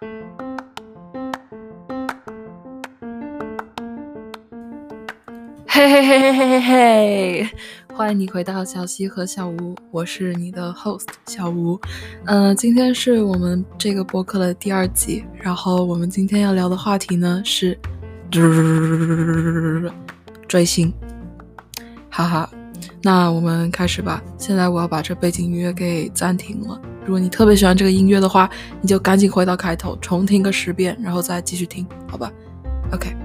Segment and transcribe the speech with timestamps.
[0.00, 0.08] 嘿
[5.68, 7.50] 嘿嘿嘿嘿嘿嘿！
[7.92, 11.78] 欢迎你回到小溪和小吴，我是你的 host 小吴。
[12.24, 17.78] 嗯，今天是我们这个播客的第二集，然后我们今天要聊的话题呢是
[20.48, 20.90] 追星，
[22.08, 22.50] 哈哈。
[23.02, 24.22] 那我们开始吧。
[24.38, 26.80] 现在我要把这背景音乐给暂停了。
[27.04, 28.48] 如果你特别喜欢这个音乐的话，
[28.80, 32.30] 你就赶紧回到开头，重听个十遍，然后再继续听，好吧
[32.92, 33.16] ？OK。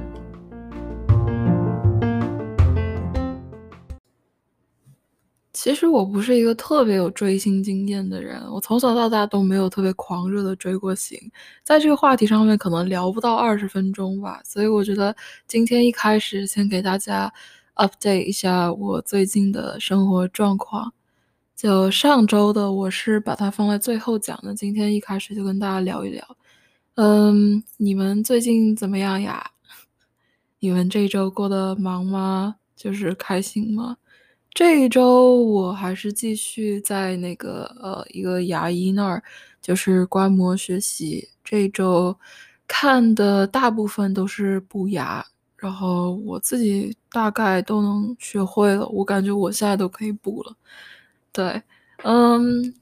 [5.54, 11.20] 其实我不是一个特别有追星经验的人，我从小到大都没有特别狂热的追过星。
[11.64, 14.42] 在这个话题上面，可能聊不到二十分钟吧。
[14.44, 15.16] 所以我觉得
[15.48, 17.32] 今天一开始先给大家。
[17.78, 20.94] update 一下我最近的生活状况。
[21.56, 24.54] 就上周的，我是把它放在最后讲的。
[24.54, 26.22] 今天一开始就跟大家聊一聊。
[26.96, 29.52] 嗯，你们最近怎么样呀？
[30.60, 32.56] 你们这周过得忙吗？
[32.76, 33.96] 就是开心吗？
[34.54, 39.24] 这一周我还是继续在那个呃一个牙医那儿，
[39.62, 41.30] 就是观摩学习。
[41.42, 42.18] 这周
[42.68, 45.26] 看的大部分都是补牙。
[45.58, 50.54] 然后我自己大概都能学会了，我感觉我现在都可以补了。
[51.36, 51.62] 对，
[52.04, 52.74] 嗯，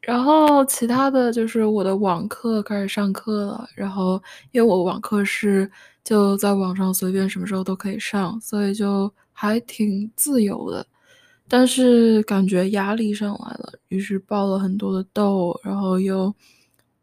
[0.00, 3.68] 然后其他的就是我的网课开始上课了。
[3.76, 4.20] 然后
[4.50, 5.70] 因为我网课是
[6.02, 10.84] 就在网上随便什么时候都可以上，所以就还挺自由的。
[11.48, 16.34] 但是感觉压力上来了，于是爆了很多的痘，然后又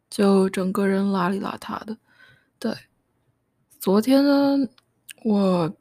[0.09, 1.97] 就整个人邋里邋遢的。
[2.59, 2.73] 对，
[3.79, 4.57] 昨天呢。
[5.25, 5.73] 我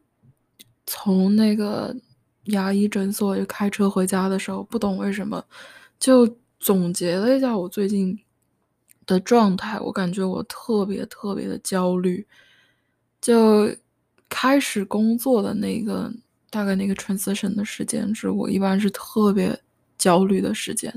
[0.86, 1.92] 从那个
[2.44, 5.44] 牙医诊所就开车回家的时候，不懂为什么，
[5.98, 6.26] 就
[6.58, 8.18] 总结了一下我最近
[9.06, 9.78] 的状态。
[9.80, 12.26] 我感觉我特别特别的焦虑。
[13.20, 13.70] 就
[14.28, 16.12] 开始工作的那个
[16.50, 19.56] 大概那个 transition 的时间，是我一般是特别
[19.96, 20.92] 焦虑的时间，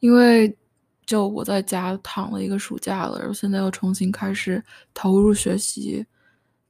[0.00, 0.56] 因为
[1.04, 4.64] 就我在家躺了一个暑假了，然后现在又重新开始
[4.94, 6.06] 投入学习。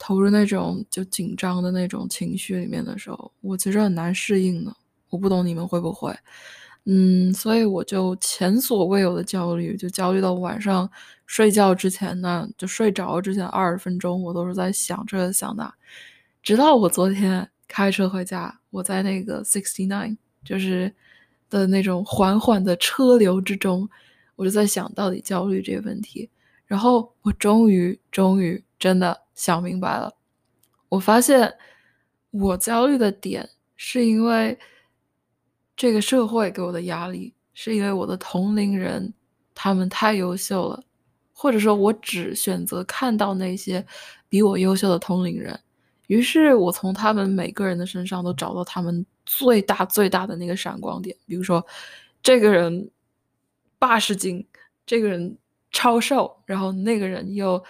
[0.05, 4.75] 投入那种就紧张的那种情绪里面的时候，我其实很难适应的。
[5.11, 6.13] 我不懂你们会不会，
[6.87, 10.91] 嗯，所以我就前所未有的焦虑，就焦虑到晚上
[11.25, 15.73] 睡觉之前呢，就睡着之前二十分钟，我都是在想这想那。
[16.43, 20.93] 直到我昨天开车回家，我在那个 sixty nine 就是
[21.49, 23.89] 的那种缓缓的车流之中，
[24.35, 26.29] 我就在想到底焦虑这个问题。
[26.67, 29.23] 然后我终于，终于真的。
[29.35, 30.15] 想明白了，
[30.91, 31.53] 我发现
[32.31, 34.57] 我焦虑的点是因为
[35.75, 39.13] 这个社会给我的压力，是因为我的同龄人
[39.55, 40.85] 他们太优秀了，
[41.33, 43.85] 或者说，我只选择看到那些
[44.29, 45.59] 比我优秀的同龄人，
[46.09, 51.67] 于是我从他们每个人的身上都找到他们最大最大的那个闪光点，比如说
[52.23, 52.91] 这个人
[53.79, 54.47] 八十斤，
[54.85, 55.39] 这个人
[55.73, 57.65] 超瘦，然后那个人又。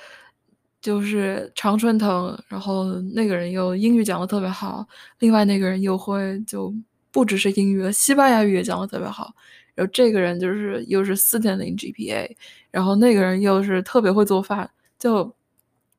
[0.82, 4.86] 就是常春藤，然后那个人又英语讲的特别好，
[5.20, 6.74] 另外那个人又会就
[7.10, 9.32] 不只是英语了，西班牙语也讲的特别好。
[9.74, 12.28] 然后这个人就是又是四点零 GPA，
[12.70, 14.68] 然后那个人又是特别会做饭。
[14.98, 15.34] 就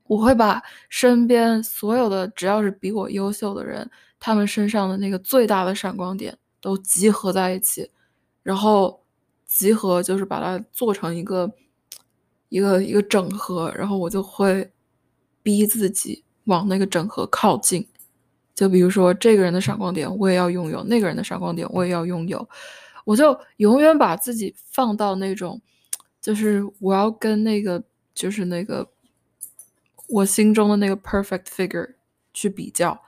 [0.06, 3.90] 我会把身边所有的只要是比我优秀的人，
[4.20, 7.90] 他们身上的那个最大的闪光点都集合在一起，
[8.42, 9.02] 然后
[9.46, 11.50] 集合就是把它做成一个
[12.54, 14.70] 一个一个整合，然后我就会。
[15.46, 17.86] 逼自己往那个整合靠近，
[18.54, 22.48] 就比如说这个人的闪光点我也要拥有，那个人的闪光点我也要拥有，
[23.04, 25.60] 我就永远把自己放到那种，
[26.18, 28.90] 就是我要跟那个就是那个
[30.08, 31.96] 我心中的那个 perfect figure
[32.32, 32.98] 去比较，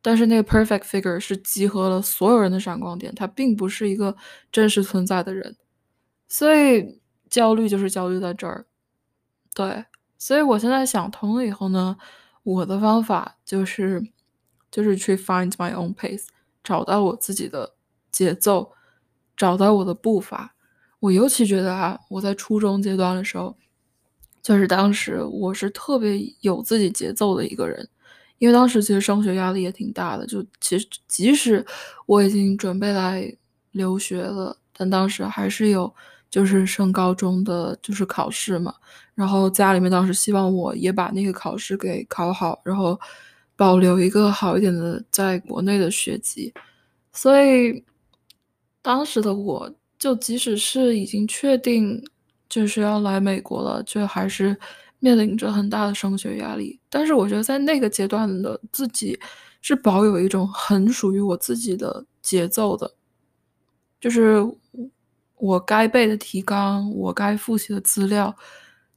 [0.00, 4.16] 但是那个 perfect figure 是集合了所有人的闪光点，它并不是一个
[4.52, 5.56] 真实存在的人，
[6.28, 8.66] 所以焦虑就是焦虑在这儿，
[9.54, 9.84] 对。
[10.20, 11.96] 所以我现在想通了以后呢，
[12.42, 14.02] 我的方法就是，
[14.68, 16.24] 就是去 find my own pace，
[16.64, 17.74] 找到我自己的
[18.10, 18.72] 节奏，
[19.36, 20.56] 找到我的步伐。
[20.98, 23.56] 我尤其觉得啊，我在初中阶段的时候，
[24.42, 27.88] 就是当时我是特别有自己节奏的一个人，
[28.38, 31.64] 因为当时其实升学压力也挺大的，就其实即使
[32.06, 33.32] 我已经准备来
[33.70, 35.94] 留学了，但当时还是有。
[36.30, 38.74] 就是升高中的就是考试嘛，
[39.14, 42.98] 然后家里面当时希望我也把那个考试给考好，然后
[43.56, 46.52] 保留一个好一点的在国内的学籍，
[47.12, 47.84] 所以
[48.82, 52.02] 当时的我就即使是已经确定
[52.48, 54.56] 就是要来美国了，就还是
[55.00, 56.78] 面临着很大的升学压力。
[56.88, 59.18] 但是我觉得在那个阶段的自己
[59.60, 62.94] 是保有一种很属于我自己的节奏的，
[64.00, 64.40] 就是
[65.38, 68.34] 我该背的提纲，我该复习的资料，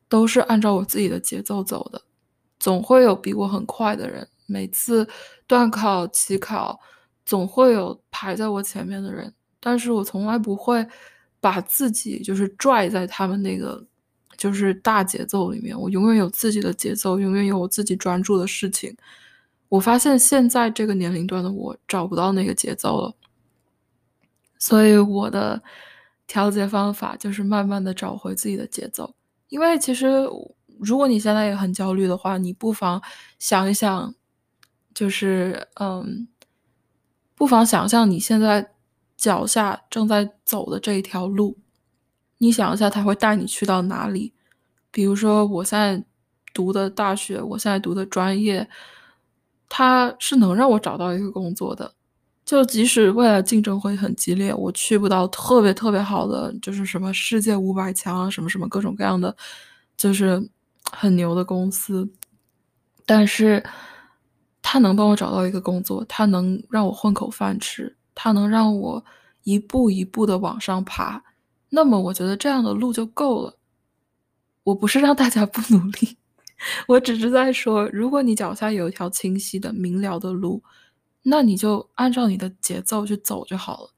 [0.10, 2.02] 都是按照我自己的节奏走的。
[2.60, 5.08] 总会有比我很快的人，每次
[5.48, 6.80] 段考、期考，
[7.26, 10.86] 总会有排在我前面的人，但是我从来不会
[11.40, 13.84] 把自己就是拽在他们那个
[14.38, 15.80] 就是大节奏里面。
[15.80, 18.96] 我永远有自己的节奏，永远有我自己专注的事情。
[19.70, 23.16] 我发现现在这个年龄段的我找不到那个节奏了，
[24.60, 25.64] 所以我的
[26.32, 29.14] 调节方法就是慢慢的找回自己的节奏，
[29.50, 30.26] 因为其实。
[30.84, 33.00] 如果你现在也很焦虑的话，你不妨
[33.38, 34.16] 想一想，
[34.96, 36.28] 就是嗯，
[37.36, 38.72] 不妨想象你现在
[39.16, 41.60] 脚下正在走的这一条路，
[42.40, 44.34] 你想一下，它会带你去到哪里？
[44.90, 46.04] 比如说，我现在
[46.52, 48.68] 读的大学，我现在读的专业，
[49.70, 51.94] 它是能让我找到一个工作的。
[52.52, 59.34] 就即使未来竞争会很激烈，我去不到特别特别好的，就是什么世界五百强啊，什么什么各种各样的，
[59.96, 60.50] 就是。
[60.94, 62.12] 很牛的公司，
[63.06, 63.64] 但是
[64.62, 69.06] 他能帮我找到一个工作，他能让我混口饭吃，他能让我
[69.44, 71.24] 一步一步的往上爬，
[71.70, 73.58] 那么我觉得这样的路就够了。
[74.64, 76.18] 我不是让大家不努力，
[76.90, 80.62] 我只是在说，如果你脚下有一条清晰的、明了的路，
[81.24, 83.90] 那你就按照你的节奏去走就好了。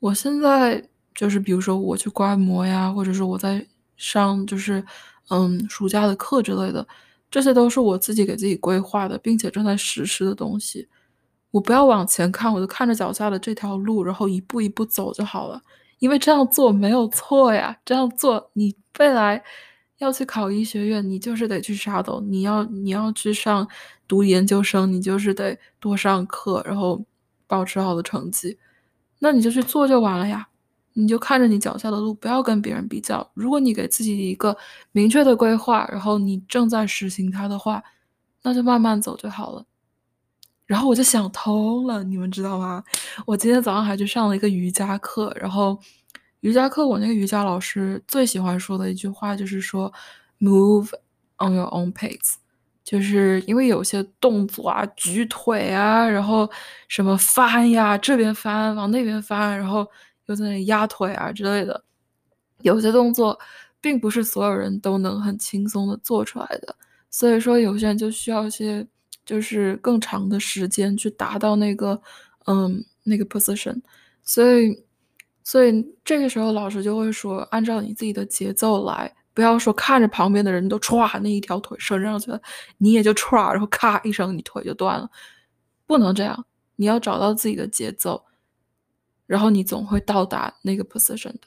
[0.00, 3.66] 我现在就是，比如说我去观摩呀，或者是我在
[3.96, 4.84] 上，就是。
[5.30, 6.86] 嗯，暑假的课之类的，
[7.30, 10.86] 这些都是我自己给自己规划的，并且正在实施的东西。
[11.50, 15.58] 我不要往前看，我就看着脚下的这条路，然后一步一步走就好了。
[15.98, 19.42] 因为这样做没有错呀，这样做你未来
[19.98, 23.66] 要去考医学院，你就是得去沙斗；你要你要去上
[24.08, 27.04] 读研究生，你就是得多上课，然后
[27.46, 28.58] 保持好的成绩。
[29.20, 30.48] 那你就去做就完了呀。
[30.96, 33.28] 你就看着你脚下的路，不要跟别人比较。
[33.34, 34.56] 如果你给自己一个
[34.92, 37.82] 明确的规划，然后你正在实行它的话，
[38.42, 39.64] 那就慢慢走就好了。
[40.66, 42.84] 然后我就想通了，你们知道吗？
[43.26, 45.76] 我今天早上还去上了一个瑜伽课，然后
[46.44, 49.90] 瑜伽课我那个瑜伽老师最喜欢说的一句话就是说
[50.38, 50.90] ，move
[51.38, 52.34] on your own pace，
[52.84, 56.46] 就是因为有些动作啊，举腿啊，然后
[56.86, 59.86] 什么翻呀，这边翻往那边翻，然后。
[60.26, 61.84] 又在那里压腿啊之类的，
[62.62, 63.38] 有些动作
[63.78, 66.74] 并不是所有人都能很轻松的做出来的，
[67.10, 68.86] 所以说有些人就需要一些
[69.26, 72.00] 就是更长的时间去达到那个
[72.46, 73.78] 嗯那个 position，
[74.22, 74.82] 所以
[75.44, 82.40] 所以这个时候老师就会说，按照你自己的节奏来，不要说看着旁边的人都歘那一条腿伸上去了，
[82.78, 85.08] 你也就歘，然后咔一声你腿就断了，
[85.86, 86.44] 不能这样，
[86.76, 88.24] 你要找到自己的节奏。
[89.26, 91.40] 然后你总会到达那个 position 的，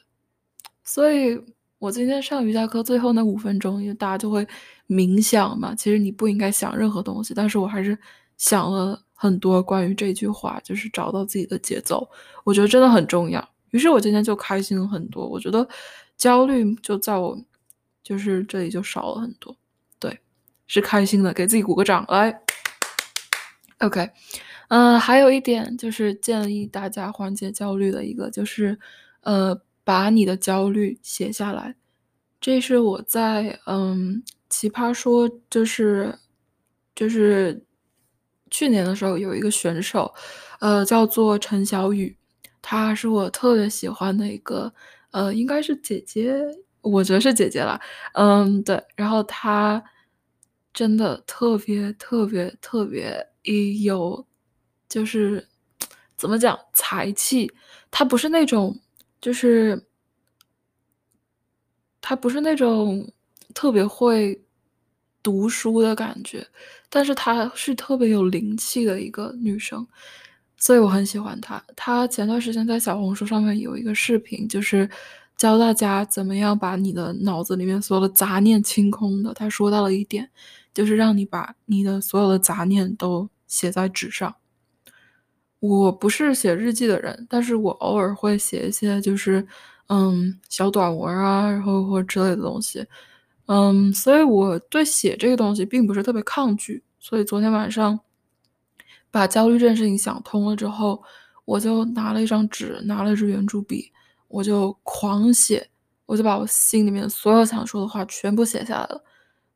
[0.82, 1.40] 所以
[1.78, 4.44] 我今天上瑜伽课最后那五分钟，因为大家就会
[4.88, 7.96] 冥想嘛，其实你不应该想任何东西，但是我还是
[8.36, 12.10] 想了很多关于这句话，就是找到自己的节奏，
[12.42, 13.48] 我觉得真的很重要。
[13.70, 15.68] 于是我今天就开心了很多，我觉得
[16.16, 17.38] 焦虑就在我
[18.02, 19.56] 就是这里就少了很多，
[19.98, 20.20] 对，
[20.66, 22.40] 是开心的，给自己鼓个掌来
[23.78, 24.10] ，OK。
[24.68, 28.78] 嗯，还有一点就是建议大家缓解焦虑的一个，就是，
[29.22, 31.74] 呃，把你的焦虑写下来。
[32.38, 36.18] 这是我在嗯奇葩说，就是
[36.94, 37.64] 就是
[38.50, 40.14] 去年的时候有一个选手，
[40.60, 42.18] 呃，叫做陈小雨，
[42.62, 44.72] 她是我特别喜欢的一个，
[45.10, 46.34] 呃，应该是姐姐，
[46.80, 47.80] 我觉得是姐姐了。
[48.14, 49.82] 嗯，对，然后她
[50.72, 53.26] 真的特别特别特别
[53.82, 54.24] 有。
[54.88, 55.46] 就是
[56.16, 57.52] 怎么讲才气，
[57.90, 58.74] 她不是那种，
[59.20, 59.86] 就是
[62.00, 63.06] 她不是那种
[63.54, 64.42] 特别会
[65.22, 66.46] 读书的感觉，
[66.88, 69.86] 但是她是特别有灵气的一个女生，
[70.58, 71.62] 所以我很喜欢他。
[71.76, 74.88] 他前段时间在小红书上面有一个视频，就是
[75.36, 79.32] 教大家怎么样把你的脑子里面所有的杂念清空的。
[79.32, 80.28] 他说到了一点，
[80.74, 84.34] 就是让你把你的所有的杂念都写在纸上。
[85.60, 89.44] 我不是写日记的人，但是我偶尔会写一些，就是，
[89.88, 92.86] 嗯，小短文啊，然后或之类的东西，
[93.46, 96.82] 嗯，所以我对写这个东西并不是特别抗拒。
[97.00, 97.98] 所以昨天晚上
[99.10, 101.02] 把焦虑这件事情想通了之后，
[101.44, 103.90] 我就拿了一张纸，拿了一支圆珠笔，
[104.28, 105.68] 我就狂写，
[106.06, 109.02] 我就把我心里面所有想说的话全部写下来了，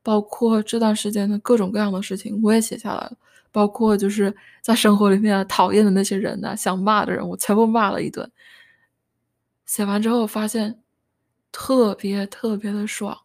[0.03, 3.17] 包括这段时间的各种各样的事情，我也写下来了，
[3.51, 8.31] 包括就是在生活里面讨厌的那些人呐，想骂的人，我全部骂了一顿。
[9.67, 10.81] 写完之后发现
[11.51, 13.17] 特别特别的爽，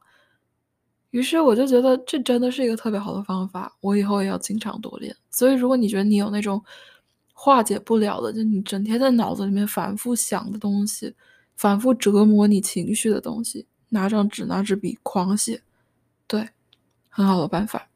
[1.18, 5.16] 于是我就觉得这真的是一个特别好的方法，我以后也要经常多练。
[5.32, 6.64] 所以，如果你觉得你有那种
[7.34, 11.16] 化解不了的，就你整天在脑子里面反复想的东西。
[11.56, 15.60] 反复折磨你情绪的东西，拿张纸拿支笔狂写，
[16.28, 16.48] 对，
[17.10, 17.90] 很好的办法。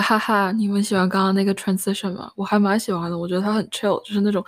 [0.00, 0.52] 哈哈哈！
[0.52, 2.32] 你们喜欢刚刚那个 transition 吗？
[2.36, 4.44] 我还蛮喜欢的，我觉得它很 chill，就是那种。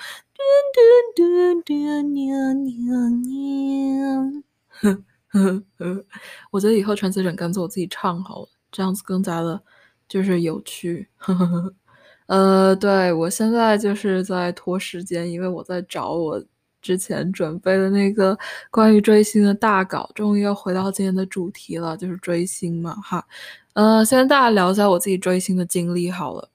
[6.50, 9.62] 我觉得以后 transition 干脆我自己唱好了，这样子更加的，
[10.08, 11.08] 就是有趣。
[12.26, 16.42] 呃，对我现在就是在拖时间，因为我在找我
[16.80, 18.38] 之前准备的那个
[18.70, 23.26] 关于追星的大稿，终于要回到今天的主题了，就是追星嘛，哈。
[23.74, 26.50] 呃，先跟大家聊一下我自己追星的经历好了。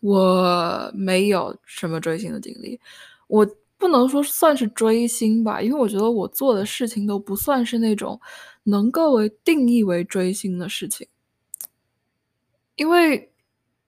[0.00, 2.78] 我没有什么追星的经历，
[3.26, 3.44] 我
[3.76, 8.20] 不能说算是追星吧，因为我觉得我做的事情都不算是那种
[8.62, 11.06] 能够为定义为追星的事情。
[12.76, 13.32] 因为，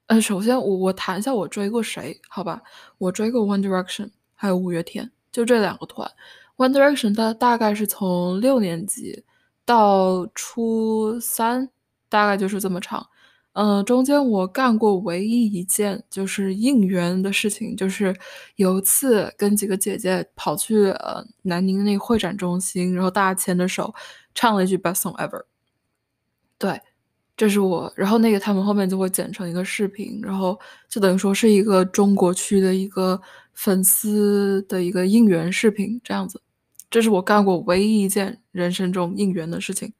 [0.06, 2.60] 呃，首先我我谈一下我追过谁，好吧，
[2.98, 6.10] 我追过 One Direction，还有五月天，就这两个团。
[6.56, 9.24] One Direction 它大概是从六年级
[9.64, 11.70] 到初三，
[12.10, 13.06] 大概就是这么长。
[13.54, 18.14] 嗯，中间我干过唯一一件就是应援的事情，就是
[18.56, 23.92] 有一次跟几个姐姐跑去呃南宁那个会展中心，然后大家牵着手
[24.34, 25.40] 唱了一句《Best Song Ever》。
[26.58, 26.80] 对，
[27.36, 33.20] 这是我，然后那个他们后面就会剪成一个视频，然后就等于说是一个中国区的一个
[33.54, 36.40] 粉丝的一个应援视频这样子。
[36.88, 39.92] 这是我干过唯一一件人生中应援的事情，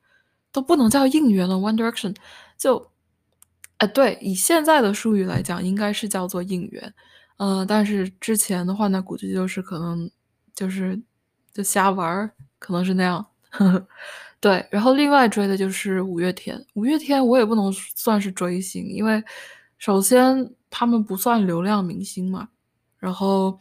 [0.53, 2.15] 都不能叫应援了，One Direction
[2.57, 2.91] 就。
[3.79, 6.95] 哎，对，以现在的术语来讲，应该是叫做应援，
[7.39, 10.11] 嗯，但是之前的话呢，估计就是可能
[10.55, 11.01] 就是
[11.55, 13.27] 就瞎玩儿，可能是那样。
[14.39, 19.25] 对，然后另外追的就是五月天，五月天我也不能算是追星，因为
[19.79, 22.51] 首先他们不算流量明星嘛，
[22.99, 23.59] 然后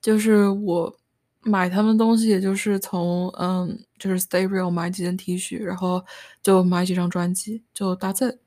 [0.00, 0.96] 就是我
[1.42, 6.04] 买他们东西，也就是从嗯，就是 Stay Real 买几件 T 恤，然后
[6.42, 8.40] 就买几张专辑，就搭字。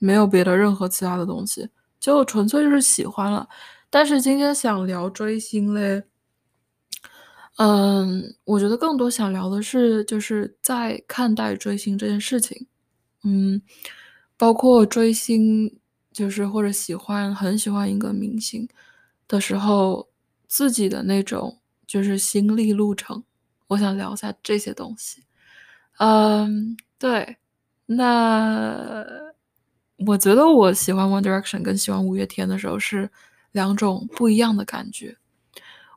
[0.00, 3.48] 没有别的任何其他的东西，就纯粹就是喜欢了。
[3.90, 6.04] 但是今天想聊追星嘞，
[7.56, 12.68] 嗯，我觉得更多想聊的是，就是在看待追星这件事情，
[13.24, 13.60] 嗯，
[14.36, 15.80] 包括追星，
[16.12, 18.68] 就是或者喜欢很喜欢一个明星
[19.26, 20.08] 的时候，
[20.46, 23.24] 自己的那种就是心历路程，
[23.66, 25.24] 我想聊一下这些东西。
[25.98, 27.38] 嗯，对，
[27.86, 29.04] 那。
[30.06, 33.10] 我觉得我喜欢 One Direction 跟喜欢五月天的时候是
[33.50, 35.16] 两种不一样的感觉。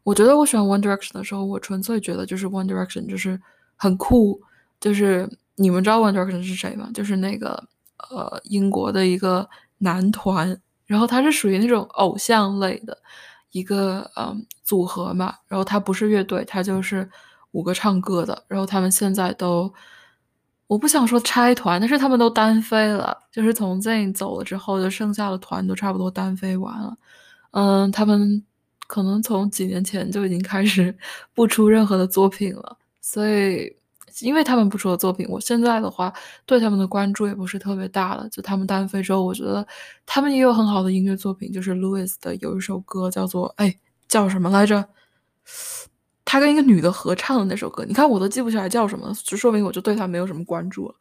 [0.02, 3.40] 我觉得我喜欢 One Direction 的时候，我纯粹觉得就是 One Direction 就是
[3.76, 4.42] 很酷，
[4.80, 6.90] 就是你们知道 One Direction 是谁吗？
[6.96, 7.64] 就是那个
[8.10, 12.98] 呃英国的一个男团，然后他是属于那种偶像类的
[13.52, 17.10] 一个嗯组合嘛，然后他不是乐队，他就是
[17.52, 19.74] 五个唱歌的，然后他们现在都。
[20.68, 23.18] 我不想说拆团，但是他们都单飞了。
[23.30, 26.96] 就是从 Zayn 走了之后，就剩下的团都差不多单飞完了。
[27.52, 28.42] 嗯，他们
[28.88, 30.98] 可能从几年前就已经开始
[31.36, 32.78] 不出任何的作品了。
[33.02, 33.76] 所以，
[34.20, 36.14] 因为他们不出的作品，我现在的话
[36.46, 38.28] 对他们的关注也不是特别大了。
[38.30, 39.66] 就他们单飞之后，我觉得
[40.06, 43.76] 他们也有很好的音乐作品，就是 Louis 的有一首歌叫做哎
[44.08, 44.86] 叫什么来着？
[46.24, 50.96] 他跟一个女的合唱的那首歌，你看我都记不起来叫什么，就说明我就对他没有什么关注了。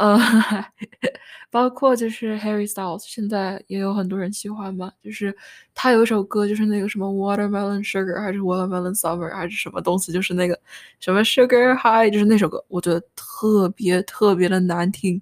[0.00, 0.18] 呃，
[1.50, 4.90] 包括就是 Harry Styles，现在也有很多人喜欢嘛。
[5.02, 5.36] 就是
[5.74, 10.58] 他有一首歌，就是那个什么 Watermelon Sugar 还是 Watermelon Summer 还是什么东西，就是那个
[11.00, 15.20] 什么 Sugar High，就是那首歌，我觉得特别特别的难听。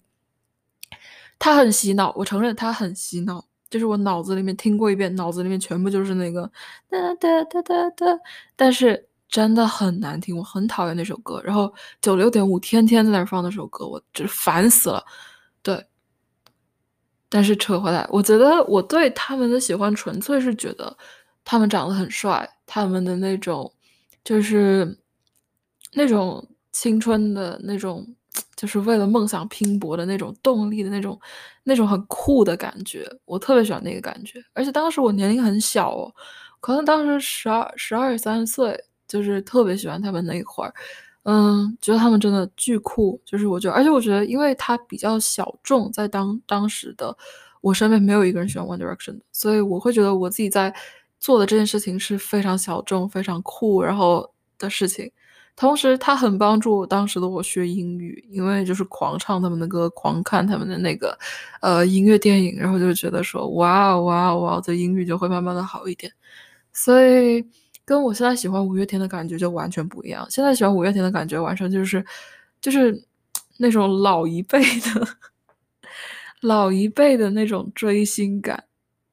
[1.41, 6.49] 他很洗脑，我承认他很洗脑，就是我脑子里面听过一遍，脑子里面全部就是那个
[6.89, 8.07] 哒哒哒哒哒，
[8.55, 9.08] 但是。
[9.29, 11.41] 真的很难听，我很讨厌那首歌。
[11.45, 15.05] 然后九六点五天天在那放那首歌，我真烦死了。
[15.63, 15.85] 对，
[17.29, 20.97] 但是扯回来，我觉得我对他们的喜欢纯粹是觉得
[21.45, 23.71] 他们长得很帅，他们的那种
[24.25, 24.99] 就是
[25.93, 28.07] 那种青春的那种，
[28.57, 31.21] 就是为了梦想拼搏的那种动力的那种
[31.65, 34.43] 那种很酷的感觉，我特别喜欢那个感觉。
[34.55, 36.15] 而且当时我年龄很小哦，
[36.61, 40.73] 可能当时十二十二三岁，就是特别喜欢他们那一会儿，
[41.25, 43.21] 嗯，觉得他们真的巨酷。
[43.25, 47.17] 就是我觉得，而且我觉得，因为他比较小众，在当当时的
[47.61, 50.73] 我身边没有一个人喜欢 One Direction 的，所以我会觉得我自己在
[51.19, 55.11] 做的这件事情是非常小众、非常酷，然后的事情。
[55.57, 61.19] 同时，他很帮助当时的我学英语，因为就是狂唱他们的歌，狂看他们的那个，
[61.61, 66.13] 呃，音乐电影，然后就觉得说，哇哇哇，这英语就会慢慢的好一点。
[66.73, 67.45] 所以，
[67.89, 70.27] 跟我现在喜欢五月天的感觉就完全不一样。
[70.29, 72.05] 现在喜欢五月天的感觉，完全就是，
[72.61, 73.03] 就是
[73.57, 75.09] 那种老一辈的，
[76.43, 78.63] 老一辈的那种追星感，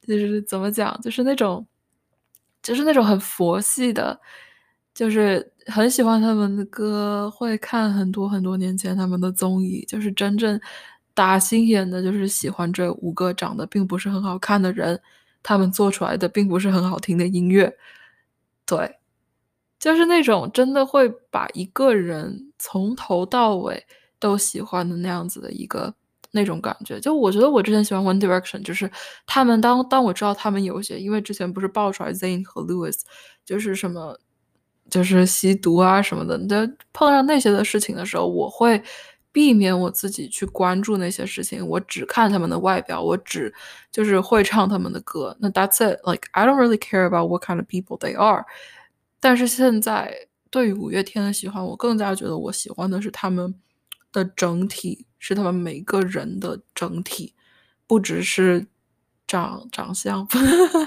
[0.05, 1.65] 就是怎么讲，就是那种，
[2.61, 4.19] 就是那种很佛系的。
[4.93, 10.57] 就是很喜欢他们的歌，会看很多很多年前他们的综艺，就是真正
[11.13, 14.97] 打心眼的，就是喜欢这五个长得并不是很好看的人，
[15.43, 17.75] 他们做出来的并不是很好听的音乐，
[18.65, 18.97] 对，
[19.79, 23.85] 就是那种真的会把一个人从头到尾
[24.19, 25.93] 都喜欢的那样子的一个
[26.31, 26.99] 那种感觉。
[26.99, 28.89] 就我觉得我之前喜欢 One Direction，就是
[29.25, 32.99] 他们当当我知道他们有些，因为之前不是爆出来 Zayn 和 Louis
[33.45, 34.17] 就是什么。
[34.87, 38.79] 就是吸毒啊什么的，就碰上那些的事情的时候，我会
[39.35, 43.53] 避免我自己去关注那些事情，我只看他们的外表，我只
[43.91, 45.35] 就是会唱他们的歌。
[45.41, 45.99] 那 That's it.
[46.09, 48.45] Like I don't really care about what kind of people they are.
[49.19, 53.53] 但是现在对于五月天的喜欢，我更加觉得我喜欢的是他们
[54.13, 57.33] 的整体，是他们每个人的整体，
[57.85, 58.65] 不只是。
[59.27, 60.27] 长长相，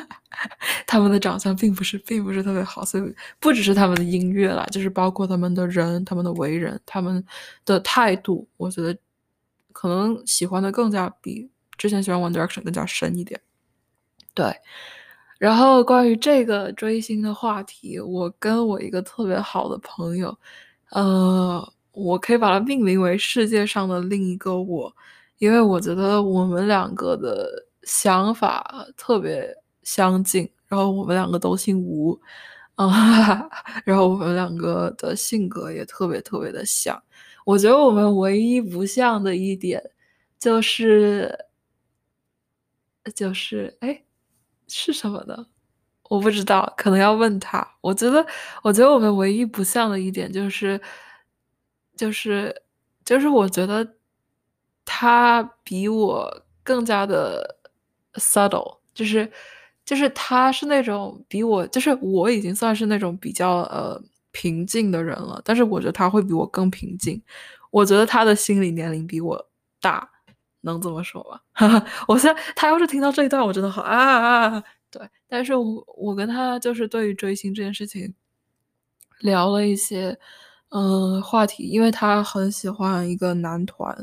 [0.87, 7.25] 他们的长相并不是并不是特别好，所以不只是他们的音乐啦，就是包括他们的人、他们的为人、他们
[7.65, 8.97] 的态度，我觉得
[9.73, 13.41] 可能喜欢的更加比之前喜欢 One Direction 更加深一点。
[14.35, 14.55] 对，
[15.39, 20.39] 然后关于这个追星的话题，我跟我一个特别好的朋友，
[20.91, 24.95] 呃，我可以把它命名为世界上的另一个我，
[25.39, 27.67] 因为我觉得我们两个的。
[27.89, 32.21] 想法特别相近，然后我们两个都姓吴，
[32.75, 33.49] 啊，
[33.87, 37.03] 然后我们两个的性格也特别特别的像。
[37.47, 39.83] 我觉得我们唯一不像的一点，
[40.39, 41.47] 就是，
[43.15, 44.05] 就是，哎，
[44.69, 45.47] 是什么呢？
[46.11, 47.67] 我不知道，可能要问他。
[47.81, 48.27] 我觉得，
[48.63, 50.79] 我觉得我们唯一不像的一点，就是，
[51.97, 52.55] 就是，
[53.05, 53.95] 就是我觉得
[54.85, 57.58] 他比我更加的。
[58.19, 59.31] Subtle 就是，
[59.85, 64.01] 就是他是那种比我，就是我已经算是那种比较呃
[64.33, 67.23] 平静的人了，但是我觉得他会比我更平静。
[67.71, 69.49] 我觉得他的心理年龄比我
[69.81, 70.09] 大，
[70.63, 71.23] 能这么说
[71.59, 71.85] 吗？
[72.09, 74.65] 我现在他要是听到这一段，我真的好啊啊！
[74.91, 78.15] 对，但是我我跟他就是对于追星这件事情
[79.21, 80.19] 聊了一些
[80.71, 83.95] 嗯话题，因为他很喜欢一个男团，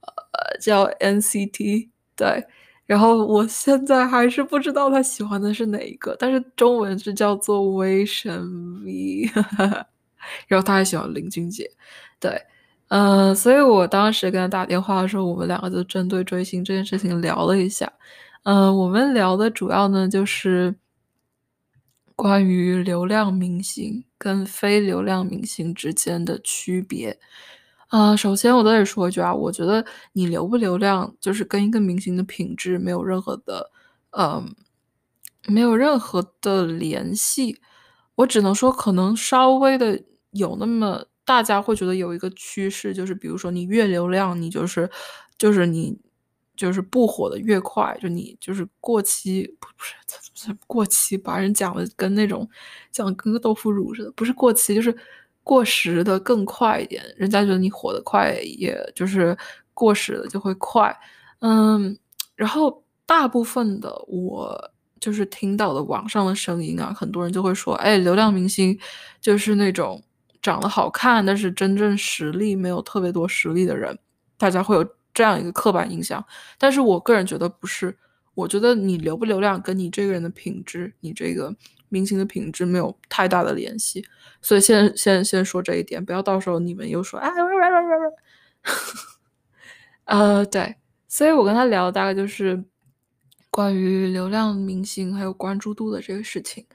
[0.00, 2.46] 呃叫 NCT，对。
[2.90, 9.30] 然后我现在还是不知道他喜欢的是哪一个，但是中文是叫做威神 V，
[10.48, 11.70] 然后他还喜欢林俊杰，
[12.18, 12.36] 对，
[12.88, 17.92] 嗯，所以我当时跟他打电话的时候，我们两个就针对追星这件事情聊了一下，
[18.42, 20.74] 嗯，我们聊的主要呢就是
[22.16, 27.20] 关于流量明星跟非流量明星之间的区别。
[27.90, 33.68] 啊，首先我得说一句啊，我觉得你流不流量，就是跟一个明星的品质没有任何的，
[34.16, 34.54] 嗯，
[35.48, 37.60] 没有任何的联系。
[38.14, 40.00] 我只能说，可能稍微的
[40.30, 44.88] 有那么，大家会觉得有一个趋势，就是比如说你越流量，你就是，
[45.36, 45.98] 就是你
[46.54, 49.82] 就是不火的越快，就你就是过期，不不
[50.36, 52.48] 是过期，把人讲的跟那种
[52.92, 54.96] 讲跟个豆腐乳似的，不是过期，就是。
[55.50, 59.36] 过时的更快一点，人家觉得你火的快，也就是
[59.74, 60.96] 过时的就会快，
[61.40, 61.98] 嗯，
[62.36, 68.78] 然后大部分的我就是听到的网上的声音啊，很多人就会说，哎，流量明星
[69.20, 70.00] 就是那种
[70.40, 73.98] 长得好看，但是真正实力没有特别多实力的人，
[74.38, 76.24] 大家会有这样一个刻板印象，
[76.58, 77.98] 但是我个人觉得不是，
[78.34, 81.52] 我觉得你流不流量跟你这个人的品质，你这个。
[81.90, 84.02] 明星的品质没有太大的联系，
[84.40, 87.28] 所以先先先说这一点，不要到时候你们又说啊，
[90.04, 90.76] 呃，对，
[91.06, 92.64] 所以我跟他聊大概就是
[93.50, 96.66] 关于流量明星还有关注度的这个事情，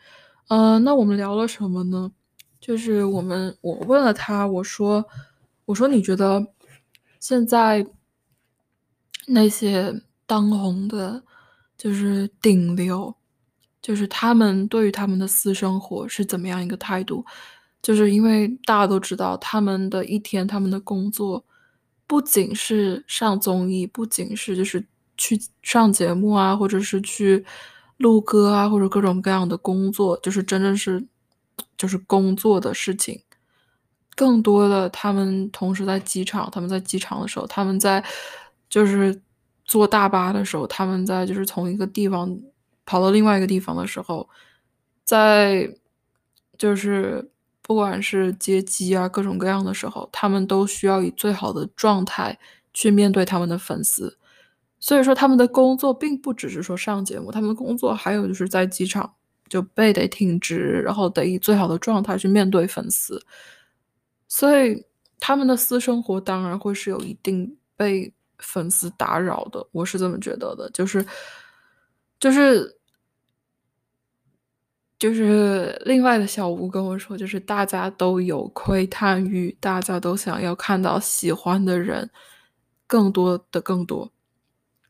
[0.49, 2.12] 呃，那我们聊了什么呢？
[2.60, 5.06] 就是我们我问了他，我说，
[5.65, 6.47] 我说你觉得
[7.19, 7.86] 现在
[9.28, 11.23] 那些当红的，
[11.78, 13.15] 就是顶流，
[13.86, 17.24] 就是他们对于他们的私生活是怎么样一个态度？
[17.84, 21.45] 就是因为大家都知道，他们的一天，他们的工作
[22.08, 24.84] 不仅是上综艺，不仅是就是
[25.17, 27.45] 去上节目啊，或者是去
[27.98, 31.06] 录歌啊，或者各种各样的工作，就是真正是
[31.78, 33.21] 就是工作的事情。
[34.15, 38.04] 更多的，他们同时在机场，他们在机场的时候，他们在
[38.67, 39.21] 就是
[39.63, 42.36] 坐大巴的时候，他们在就是从一个地方
[42.86, 44.30] 跑到另外一个地方的时候，
[45.04, 45.74] 在
[46.58, 52.38] 就是不管是接机啊各种各样的时候，他们都需要以最好的状态
[52.74, 54.17] 去面对他们的粉丝。
[54.80, 59.15] 所以说，他们的工作并不只是说上节目，他们的工作还有就是在机场
[59.50, 63.19] 就背得挺直，然后得以最好的状态去面对粉丝。
[64.28, 64.86] 所以
[65.19, 71.04] 他们的私生活当然会是有一定被粉丝打扰的，我是这么觉得的，就是
[72.19, 72.78] 就是
[74.97, 82.10] 就是另外的小吴跟我说，就是大家都有窥探欲，大家都想要看到喜欢的人
[82.88, 84.12] 更多的更多，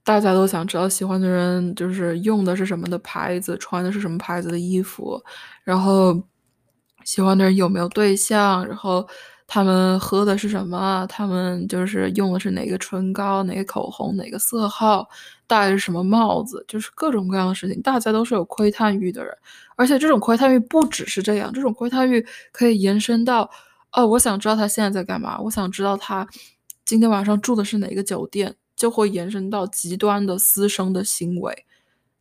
[0.04, 5.24] 大家都想知道喜欢的人就是用的是什么的牌子，穿的是什么牌子的衣服，
[5.64, 6.24] 然后。
[7.04, 8.66] 喜欢的人有没有对象？
[8.66, 9.08] 然后
[9.48, 11.06] 他们喝的是什么？
[11.08, 15.08] 他们就是用的是哪个唇膏、哪个口红、哪个色号？
[15.48, 16.66] 戴的是什么帽子？
[16.68, 19.38] 就是各种各样的事情，大家都是有窥探欲的人。
[19.76, 23.50] 而且这种窥探欲不只是这样，这种窥探欲可以延伸到：
[23.92, 26.28] 哦，我想知道他现在在干嘛，我想知道他
[26.84, 31.66] 今天晚上住的是哪个酒店，就会延伸到极端的私生的行为。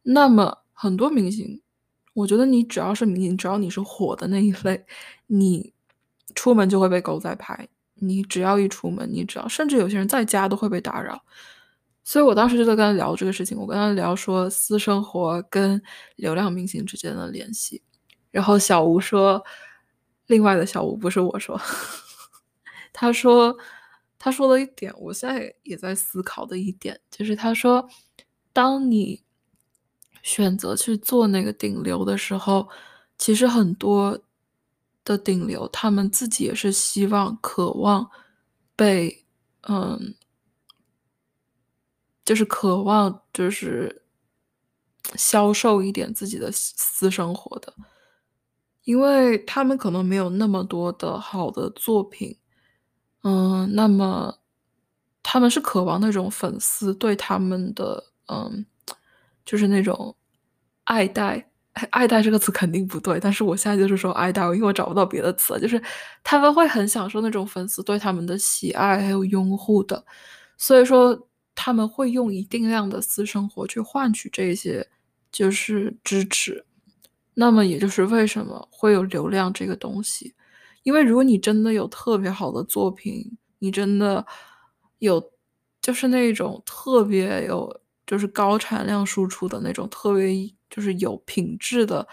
[0.02, 1.60] 那么很多明星。
[2.12, 4.84] 我觉得你只要是明星，只要你是火的那一类，
[5.26, 5.72] 你
[6.34, 7.68] 出门就会被狗仔拍。
[7.94, 11.24] 你只要一出门，你只要甚至有些人在家都会被打扰。
[12.02, 15.80] 所以我当时就在跟他聊这个事情，我跟他聊说私生活跟
[16.16, 17.82] 流量明星之间的联系。
[18.30, 19.42] 然后小吴说，
[20.26, 21.60] 另外的小吴不是我说，
[22.92, 23.56] 他说
[24.18, 27.88] 他说了一点，我现在也在思考的一点，就是他说，
[28.52, 29.22] 当你。
[30.22, 32.66] 选择去做那个顶流的时候，
[33.18, 34.18] 其实很多
[35.04, 38.10] 的顶流，他们自己也是希望、渴望
[38.74, 39.24] 被，
[39.68, 40.14] 嗯，
[42.24, 44.02] 就是渴望，就是
[45.14, 47.74] 销售一点自己的私生活的，
[48.84, 52.38] 因为他们可能没有那么多的好的作品，
[53.22, 54.38] 嗯，那么
[55.22, 58.66] 他们是渴望那种粉丝对他们的，嗯。
[59.46, 60.16] 就是那种
[60.84, 61.50] 爱戴，
[61.90, 65.82] 爱戴这个词肯定不对，但是我现在就是说爱戴，因为我找不到别的词，就是
[66.22, 70.04] 他们会很享受那种粉丝对他们的喜爱还有拥护的，
[70.56, 74.86] 所以说他们会用一定量的私生活去换取这些
[75.32, 76.64] 就是支持，
[77.34, 80.32] 那么也就是为什么会有流量这个东西，
[80.84, 84.24] 因为如果你真的有特别好的作品，你真的
[85.00, 85.32] 有
[85.80, 87.80] 就是那种特别有。
[88.06, 90.30] 就是高产量输出的那种，特别
[90.68, 92.06] 就是有品质的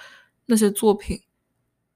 [0.46, 1.20] 那些作品，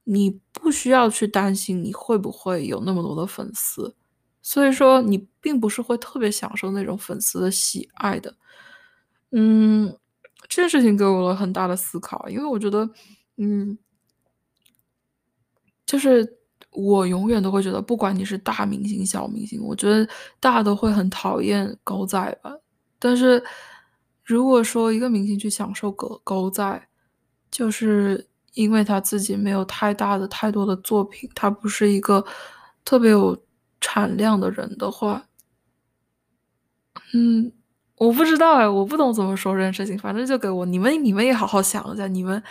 [0.03, 3.95] 你不需要去担心你会不会有那么多的粉丝，
[4.41, 8.36] 所以说你并不是会特别享受那种粉丝的喜爱的。
[9.31, 9.97] 嗯，
[10.49, 12.89] 这件事情给我了很大的思考，因为我觉得，
[13.38, 13.77] 嗯，
[15.86, 16.38] 就是
[16.71, 20.08] 我永远都会觉得，不管你是大明星、小明星，我觉得
[20.39, 22.51] 大家都会很讨厌狗仔吧，
[22.99, 23.41] 但是。
[24.25, 26.88] 如果说一个明星去享受狗狗仔，
[27.51, 32.25] 就是因为他自己没有太大的、太多的作品，他不是一个
[32.83, 33.39] 特别有
[33.79, 35.27] 产量的人的话，
[37.13, 37.51] 嗯，
[37.97, 39.97] 我不知道哎，我不懂怎么说这件事情。
[39.97, 42.41] 反正就给我你们，你们也好好想一下，你们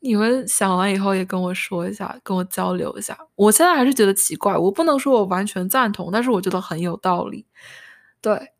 [0.00, 3.16] 你们想完以后也跟我说一下，跟我交流一下。
[3.36, 7.46] 我现在还是觉得奇怪，我不能说我完全赞同，但是我觉得很有道理。
[8.22, 8.52] 对，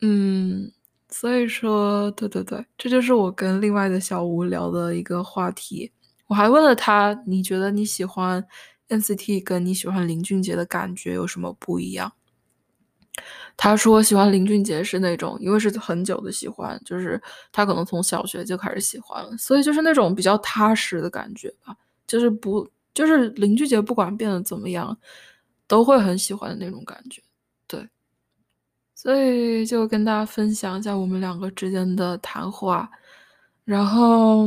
[0.00, 0.70] 嗯。
[1.12, 5.92] 所以说，对对对，这就是我跟另外的小吴聊的一个话题。
[6.26, 8.42] 我还问了他，你觉得你喜欢
[8.88, 12.10] NCT 跟你喜欢林俊杰的感觉有什么不一样？
[13.58, 17.20] 他说喜欢林俊杰是那种，因为是很久的喜欢，就是
[17.52, 24.96] 他可能从小学就开始喜欢了，所以就是那种比较踏实的感觉吧，就是不就是林俊杰不管变得怎么样，
[25.68, 27.22] 都会很喜欢的那种感觉。
[29.02, 32.88] 所以就跟大家分享一下我们两个之间的谈话，
[33.64, 34.46] 然后，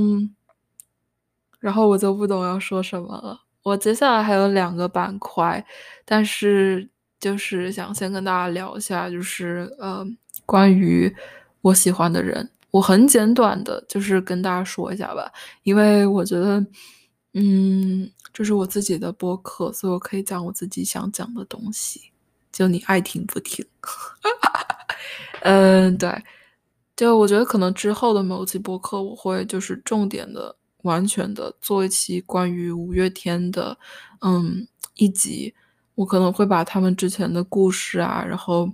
[1.59, 3.41] 然后我就不懂要说什么了。
[3.63, 5.65] 我接下来还有两个板块，
[6.05, 6.89] 但是
[7.19, 10.07] 就是想先跟大家聊一下，就是呃，
[10.45, 11.13] 关于
[11.59, 15.29] 我喜欢的人，我很简短的，就是跟大家说一下吧，
[15.63, 16.65] 因为我觉得，
[17.33, 21.99] 嗯，这是我自己的播客，所以我可以讲我自己想讲的东西，
[22.55, 23.65] 就你爱听不听。
[25.43, 26.23] 嗯，对，
[26.95, 33.77] 就我觉得可能之后的某期播客，我会就是重点的、完全的做一期关于五月天的，
[34.21, 34.65] 嗯，
[34.95, 35.53] 一集。
[35.95, 38.69] 我可能会把他们之前的故事啊，然后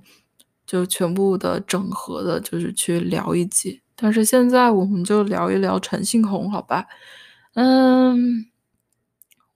[0.66, 3.82] 就全部的整合的，就是去聊一集。
[3.96, 6.86] 但是现在我们就聊一聊陈信宏，好吧？
[7.54, 8.46] 嗯，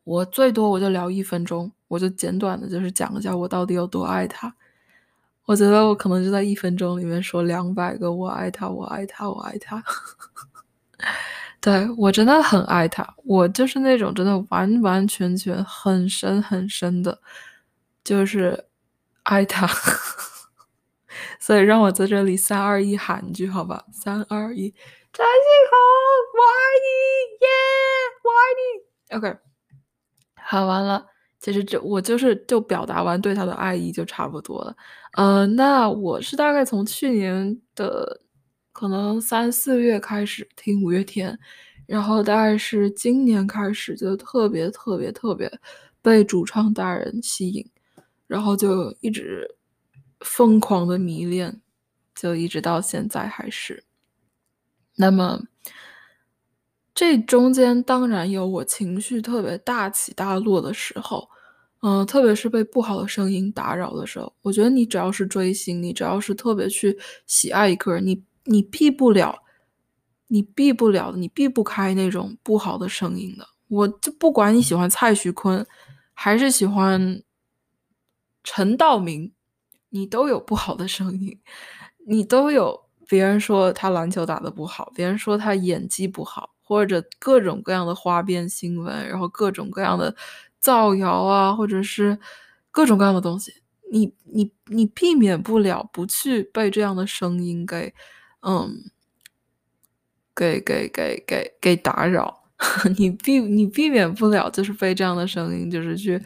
[0.05, 4.55] 我最多我就聊一分钟，我就简短的，就是讲一下我到底有多爱他。
[5.45, 9.83] 我觉得我可能就在一分钟里面说两百个我爱他，我爱他，我爱他。
[11.59, 17.19] 对我真的很爱他，我就是那种真的完完全全很深很深的。
[18.03, 18.65] 就是
[19.23, 19.67] 爱他，
[21.39, 24.69] 所以让我在这里三二一喊一句好吧，三二一，
[25.11, 25.79] 陈信宏，
[26.37, 26.53] 我爱
[26.85, 26.89] 你，
[27.41, 27.47] 耶，
[28.23, 28.63] 我爱你。
[29.17, 29.39] OK，
[30.47, 31.03] 喊完了，
[31.39, 34.75] 其实这我就是就表达完对他的爱意就差不多了。
[35.13, 38.21] 嗯，那我是大概从去年的
[38.71, 41.38] 可能三四月开始听五月天，
[41.88, 45.51] 然后大概是今年开始就特别特别特别
[46.01, 47.65] 被主唱大人吸引。
[48.27, 49.47] 然后就一直
[50.21, 51.62] 疯狂的迷恋，
[52.15, 53.84] 就一直到现在还是。
[54.95, 55.39] 那么
[56.95, 61.29] 这中间当然有我情绪特别大起大落的时候，
[61.81, 64.34] 嗯，特别是被不好的声音打扰的时候。
[64.41, 69.43] 我觉得你只要是追星，你只要是特别去喜爱一个人，你你避不了，
[70.27, 73.45] 你避不了，你避不开那种不好的声音的。
[73.67, 75.63] 我就不管你喜欢蔡徐坤，
[76.13, 77.21] 还是喜欢。
[78.47, 79.34] 陈道明，
[79.89, 81.41] 你都有不好的声音，
[82.05, 90.13] 你都有别人说他篮球打得不好，别人说他演技不好，或者各种各样的花边新闻，然后各种各样的
[90.60, 92.19] 造谣啊，或者是
[92.71, 93.54] 各种各样的东西，
[93.91, 97.93] 你你你避免不了不去被这样的声音给，
[98.41, 98.91] 嗯，
[100.36, 102.43] 给给给给给打扰，
[102.97, 106.21] 你避你避免不了就是被这样的声音就是去。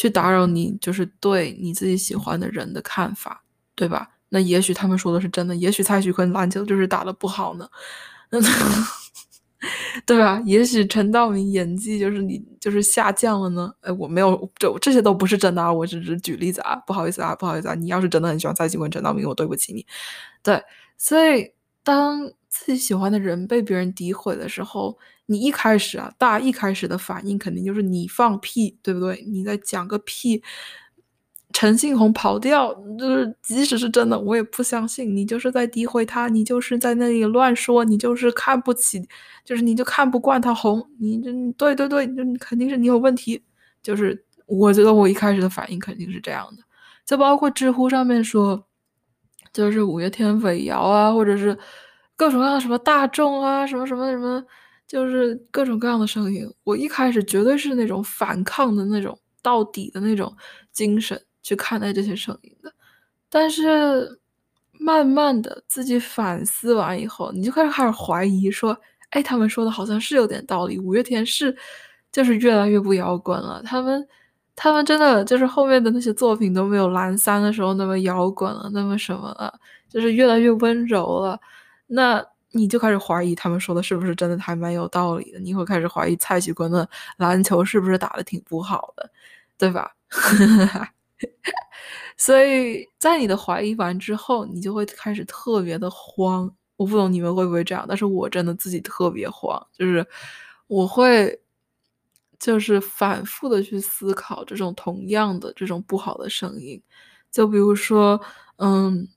[0.00, 3.42] 去打扰你，就是对你自己喜欢的人的看法，
[3.74, 4.08] 对吧？
[4.28, 7.68] 那也许他们说的是真的，也许蔡徐坤篮球就是打的不好呢，
[8.30, 8.38] 那
[10.06, 10.40] 对吧？
[10.46, 13.72] 也许陈道明演技就是你就是下降了呢。
[13.80, 17.74] 哎，我没有，这这些都不是真的啊，我只是举例子啊，不好意思啊，不好意思啊。
[17.74, 19.86] 你要是真的很喜欢蔡徐坤、陈道明，我对不起你。
[20.42, 20.62] 对，
[20.96, 24.98] 所以当自己喜欢的人被别人诋毁的时候。
[25.30, 29.22] 你一开始啊，大家一开始的反应肯定就是你放屁，对不对？
[29.28, 30.42] 你在讲个屁，
[31.52, 39.02] 陈信宏跑调，就是即使是真的，我也不相信你就是在诋毁他，你就是在那里乱说，你就是看不起，
[39.44, 43.42] 就是你就看不惯他红，你这对对对，就肯定是你有问题。
[43.82, 46.62] 就是我觉得我一开始的反应肯定是这样的，
[47.06, 48.66] 就包括知乎上面说，
[49.52, 51.56] 就是五月天伪谣啊，或者是
[52.16, 54.44] 各种各样的什么大众啊，什么什么什么。
[54.86, 60.34] 就是各种各样的声音，我一开始绝对是那种反抗的那种到底的那种
[60.72, 62.70] 精神去看待这些声音的，
[63.30, 64.20] 但是
[64.72, 71.56] 慢慢的自己反思完以后，你就开始开始怀疑说，哎，他们说的好像是有点道理，五月天是
[72.12, 74.06] 就是越来越不摇滚了，他们
[74.54, 79.58] 他们真的就是后面的那些作品都没有蓝三的时候那么摇滚了，那么什么了，
[79.88, 81.40] 就是越来越温柔了，
[81.86, 82.22] 那。
[82.52, 85.38] 你就开始怀疑他们说的是不是真的，还蛮有道理的。
[85.38, 89.10] 你会开始怀疑蔡徐坤的篮球是不是打的挺不好的，
[89.58, 89.92] 对吧？
[92.16, 96.52] 所以在你的怀疑完之后，你就会开始特别的慌。
[96.76, 100.06] 我不懂你们会不会这样，但是我真的自己特别慌，就是
[100.66, 101.40] 我会
[102.38, 106.82] 就是反复的去思考这种同样的这种不好的声音，
[107.30, 108.20] 就比如说，
[108.56, 109.08] 嗯。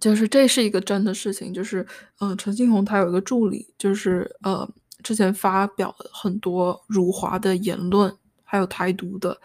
[0.00, 1.86] 就是这是一个真的事情，就是
[2.18, 4.68] 嗯，陈信宏他有一个助理，就是呃，
[5.04, 9.40] 之前发表了很多辱华的言论，还有台独的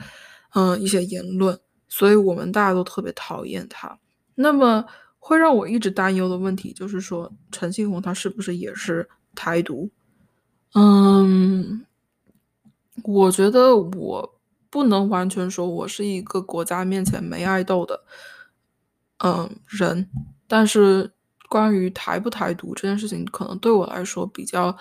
[0.53, 3.97] 嗯一些言论，所以我们大家都特别讨厌他。
[4.35, 4.85] 那么
[5.19, 9.89] 会让我一直担忧的问题就是说，陈信宏他是不是也是台独？
[10.73, 11.85] 嗯，
[13.03, 18.03] 我觉得我不能完全说我是一个国家面前没爱豆的。
[19.23, 20.09] 嗯，人，
[20.47, 21.11] 但是
[21.47, 24.75] 关于台不台独这件事情，可能对我来说比较，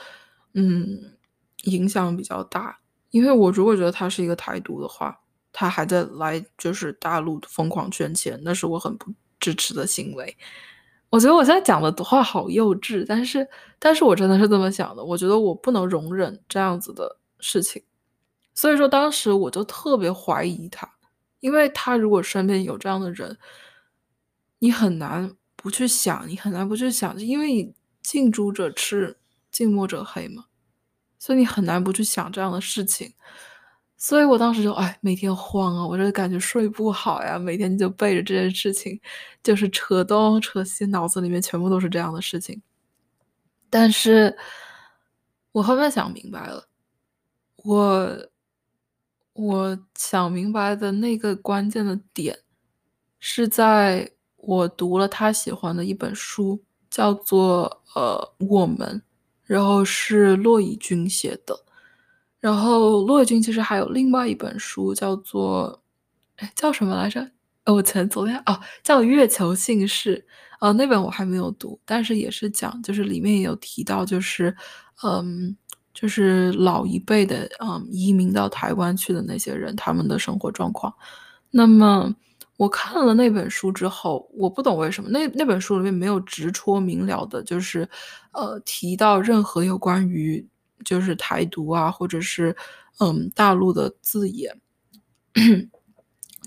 [0.55, 1.13] 嗯，
[1.65, 2.79] 影响比较大。
[3.11, 5.21] 因为我如果觉得他是一个台独的话，
[5.53, 10.37] 他还在来就是大陆疯狂圈钱，那是我很不支持的行为。
[11.11, 13.49] 我觉得我现在讲的话好幼稚，但是
[13.81, 15.03] 但是我真的是这么想的。
[15.03, 17.83] 我觉得我不能容忍这样子的事情，
[18.55, 20.89] 所以说当时我就特别怀疑他，
[21.41, 23.37] 因为他如果身边有这样的人，
[24.61, 29.19] 你很难不去想，你很难不去想，因为你近朱者赤，
[29.51, 30.45] 近墨者黑嘛，
[31.19, 33.15] 所以你很难不去想这样的事情。
[34.03, 38.99] 所以我当时就哎，每天慌啊，我就感觉睡不好呀，每天就背着这件事情，
[39.43, 42.63] 就是扯东扯西，脑子里面全部都是这样的事情。
[43.69, 44.35] 但是，
[45.53, 46.67] 我后面想明白了，
[47.57, 48.27] 我
[49.35, 52.39] 我想明白的那个关键的点，
[53.19, 58.79] 是在我读了他喜欢的一本书，叫做《呃我们》，
[59.45, 61.67] 然后是骆以军写的。
[62.41, 65.83] 然后骆军其实还有另外一本书，叫做，
[66.37, 67.31] 哎，叫什么来着？
[67.67, 70.17] 我前昨天哦，叫《月球姓氏》
[70.61, 74.55] 呃，那本我还没有读，但是也是讲，就是里面也有提到，就是，
[75.05, 75.55] 嗯，
[75.95, 80.93] 就是老一辈的，嗯，移民到台湾去的那些人，他们的生活状况。
[81.51, 82.13] 那么
[82.57, 87.89] 我看了那本书之后，我不懂为什么那那本书里面没有直戳明了的，就是，
[88.33, 90.45] 呃，提到任何有关于。
[90.85, 92.57] 就是台独啊，或者是
[92.99, 94.61] 嗯大陆的字眼，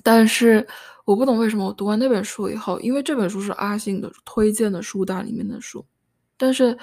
[0.02, 0.68] 但是
[1.06, 5.86] 我不懂为什么我读完那本书以后，因为这本书是阿信的推荐的书单里面的书，
[6.38, 6.78] 但是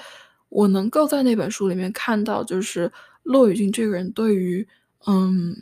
[0.48, 2.90] 我能够在那本书里面看到，就是
[3.22, 4.66] 骆雨军这个人对于
[5.06, 5.54] 嗯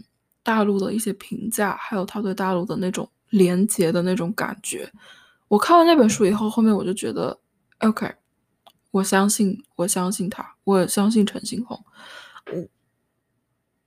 [0.43, 4.91] 大陆的一些评价，还有他对大陆的那种连结的那种感觉。
[5.49, 7.39] 我看完那本书以后，后面我就觉得
[7.81, 8.13] ，OK。
[8.99, 11.85] 我相信，我相信他，我相信陈星红。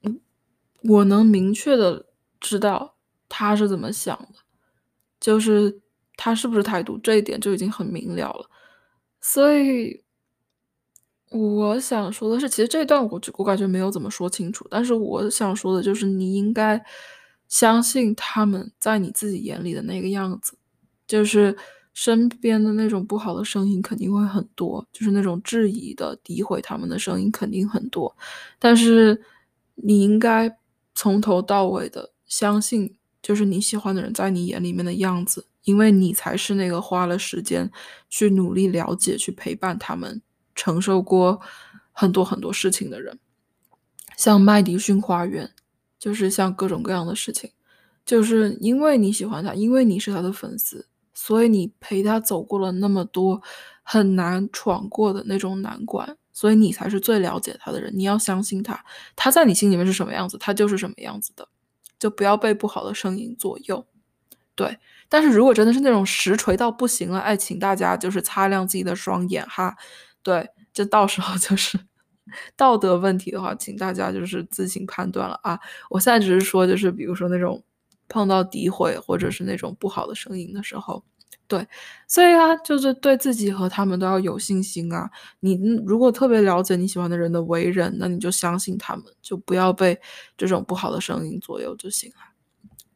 [0.02, 0.12] 我，
[0.84, 2.06] 我能明确的
[2.40, 2.96] 知道
[3.28, 4.40] 他是怎么想的，
[5.20, 5.82] 就是
[6.16, 8.50] 他是不是态度这一点就已经很明了了。
[9.20, 10.04] 所以，
[11.30, 16.84] 我想说的是，其实这段我我感觉没有怎么说清楚，但是我想说的就是，你应该
[17.48, 20.58] 相信他们在你自己眼里的那个样子，
[21.06, 21.58] 就是。
[21.94, 28.16] 身边的那种不好的声音肯定会很多，就是那种质疑的、诋毁他们的声音肯定很多。
[28.58, 29.22] 但是
[29.76, 30.58] 你应该
[30.96, 37.70] 从头到尾的相信，就是你喜欢的人在你眼里面的样子，因为你才是那个花了时间
[38.10, 40.22] 去努力了解、去陪伴他们、
[40.56, 41.42] 承受过
[41.92, 43.20] 很多很多事情的人。
[44.16, 45.52] 像麦迪逊花园，
[46.00, 47.50] 就是像各种各样的事情，
[48.06, 50.88] 就是因为你喜欢他，因为你是他的粉丝。
[51.14, 53.42] 所以你陪他走过了那么多
[53.84, 57.92] 很难闯过的那种难关，所以你才是最了解他的人。
[57.96, 58.84] 你要相信他，
[59.16, 61.48] 他在你心里面是什么样子，他就是什么样子的，
[62.00, 63.86] 就不要被不好的声音左右。
[64.56, 64.78] 对，
[65.10, 69.76] 但是如果真的是那种实锤到不行了，哎，请大家就是擦亮自己的双眼哈。
[70.24, 71.80] 对，就到时候就是
[72.56, 75.60] 道德问题的话，请大家就是自行判断了啊。
[75.90, 77.64] 我现在只是说，就是比如说那种。
[78.12, 81.02] 碰到诋毁或者是那种不好的声音的时候，
[81.48, 81.66] 对，
[82.08, 85.10] 所以啊，就是对自己和他们都要有信心啊。
[85.40, 89.98] 你如果特别了解你喜欢的人的为人，那你就相信他们，就不要被
[90.38, 92.18] 这种不好的声音左右就行了。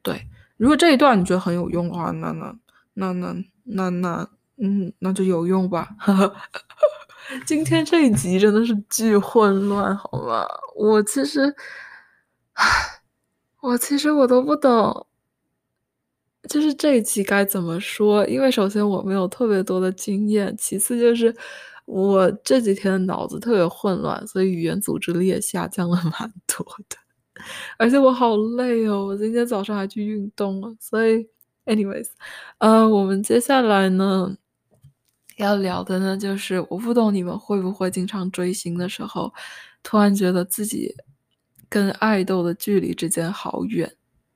[0.01, 2.54] 对，如果这一段你觉得很有用的话，那那
[2.93, 5.95] 那那那那，嗯，那就有用吧。
[7.47, 10.45] 今天这一集真的是巨混乱，好吗？
[10.75, 11.56] 我其实，
[12.54, 12.65] 唉。
[13.65, 15.08] 我其实我都不懂，
[16.47, 18.23] 就是这一期该怎么说？
[18.28, 21.36] 因为首先我没有特别多的经验，其次就是
[21.86, 26.97] 我这几天脑子特别混乱，所以语言组织力也下降了 蛮多的。
[27.78, 30.75] 而且我好累哦，我今天早上还去运动了。
[30.80, 31.28] 所以
[31.65, 32.08] ，anyways，
[32.60, 34.38] 呃，我们接下来呢
[35.38, 39.34] 要聊的呢，就是我不懂你们会不会经常追星的时候，
[39.82, 40.93] 突然觉得自己。
[41.69, 43.92] 跟爱豆的距离之间好远，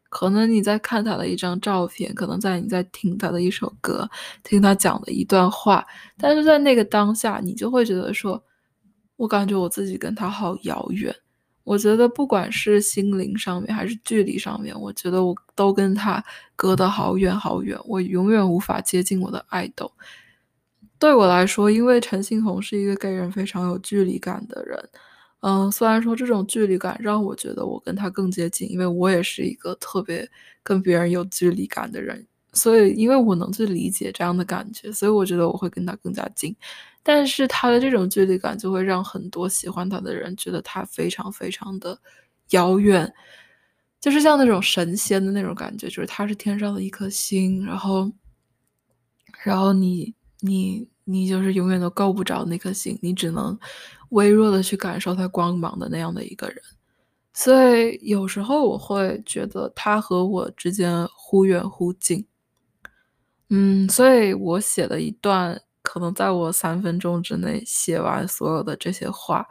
[0.10, 4.10] 可能你在看他的一张照片，可能在你在听他的一首歌，
[4.44, 5.86] 听他讲的一段话，
[6.18, 8.44] 但是在那个当下，你就会觉得说，
[9.16, 11.16] 我感觉我自己跟他好遥远。
[11.64, 16.24] 我觉得不管是心灵上面还是距离上面，我觉得我都跟他
[16.56, 19.92] 隔得好远好远，我永远无法接近我的爱豆。
[20.98, 24.90] 对我来说，因为陈信宏是一个给人非常有距离感的人。
[25.42, 30.30] 嗯，虽然说这种距离感让我觉得我跟他更接近，因为我也是一个特别
[30.64, 36.56] 跟别人有距离感的人，所以因为我能去理解这样的感觉，所以我觉得我会跟他更加近。
[37.02, 41.98] 但是他的这种距离感就会让很多喜欢他的人觉得他非常非常的
[42.50, 43.12] 遥远。
[44.02, 48.10] 就是像那种神仙的那种感觉，就是他是天上的一颗星，然后，
[49.44, 53.60] 然后你你你就是永远都够不着那颗星，你只能
[54.10, 56.58] 微弱的去感受它光芒的那样的一个人。
[57.34, 62.26] 所以有时候我会觉得他和我之间忽远忽近。
[63.50, 69.48] 嗯，所以我写了一段，可能在我三分钟之内写完所有的这些话。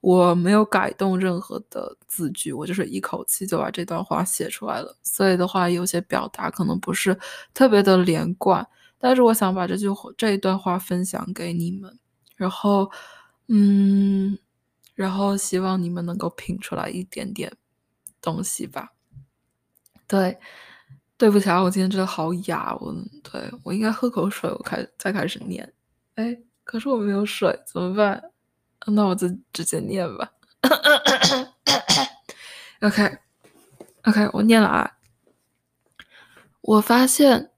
[0.00, 4.96] 我没有改动任何的字句，我就是一口气就把这段话写出来了。
[5.04, 7.16] 所以的话，有些表达可能不是
[7.54, 8.66] 特别的连贯，
[8.98, 9.86] 但是我想把这句
[10.16, 11.96] 这一段话分享给你们，
[12.34, 12.90] 然后，
[13.48, 14.38] 嗯，
[14.94, 17.52] 然后希望你们能够品出来一点点
[18.20, 18.92] 东西吧。
[20.06, 20.38] 对，
[21.16, 25.72] 对不起啊，我今天真的好哑，我对我应该喝口水，我开再开始念。
[26.14, 28.30] 哎，可是我没有水，怎么办？
[28.86, 30.32] 那我就直接念吧。
[32.80, 34.98] OK，OK，我念了啊。
[36.62, 37.50] 我发现，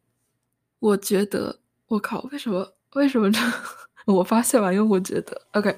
[0.78, 2.74] 我觉得，我靠，为什么？
[2.94, 3.38] 为什么这？
[4.06, 5.76] 我发现完又我觉得，OK，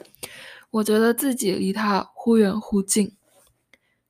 [0.71, 3.17] 我觉得自己离他忽远忽近。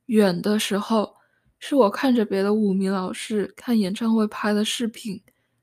[0.06, 1.14] 远的时候，
[1.58, 5.20] 是我看着别的舞迷老师看演唱会拍的视频，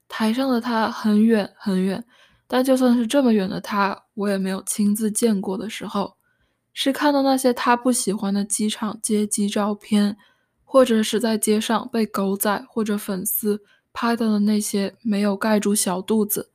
[0.07, 2.03] 台上的他很远很远。
[2.45, 6.17] 但就算是这么远的他，我也没有亲自见过的时候，
[6.73, 10.17] 是看到那些他不喜欢的机场接机照片，
[10.63, 16.51] 或者是在街上被狗仔或者粉丝拍到的那些没有盖住小肚子、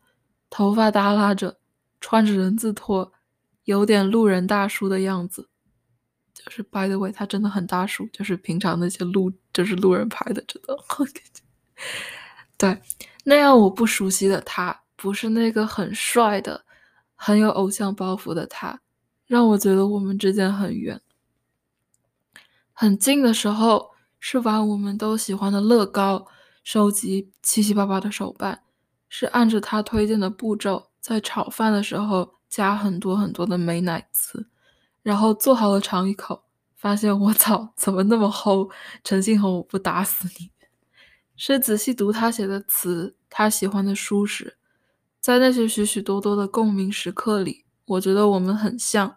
[0.49, 1.58] 头发耷拉着、
[2.01, 3.13] 穿着人字拖、
[3.65, 5.49] 有点路人大叔的样子。
[6.33, 10.77] 就是 by the way，他真的很大叔，就是平常那些路就是路人拍的，真的。
[12.57, 12.81] 对，
[13.25, 14.83] 那样我不熟悉的他。
[15.01, 16.65] 不是那个很帅的、
[17.15, 18.81] 很有偶像包袱的他，
[19.27, 21.01] 让我觉得我们之间很远。
[22.73, 26.27] 很近的时候是玩我们都喜欢的乐高，
[26.65, 28.65] 收集七七八八的手办，
[29.09, 34.47] 是按着他推荐的步骤在炒饭的时候加很多很多的美乃滋，
[35.03, 36.45] 然后做好了尝一口，
[36.77, 38.71] 发现我操，怎么那么齁？
[39.03, 40.51] 陈信宏，我不打死你！
[41.35, 44.59] 是仔细读他写的词，他喜欢的书时。
[45.19, 49.17] 在那些许许多多的共鸣时刻里，我觉得我们很像。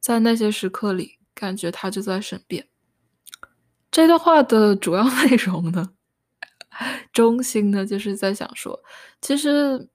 [0.00, 2.66] 在那些时刻里，感觉他就在身边。
[3.90, 5.90] 这段话的主要 内容呢，
[7.12, 8.80] 中心呢，就是在想说，
[9.20, 9.90] 其实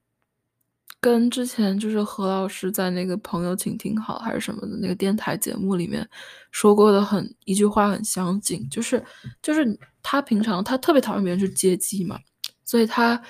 [1.01, 6.07] 跟之前就是何老师在那个朋友请听好还是什么的那个电台节目里面
[6.51, 9.03] 说过的很一句话很相近，就是
[9.41, 12.17] 就是他平常他特别讨厌别人去接机嘛，
[12.63, 13.21] 所以他。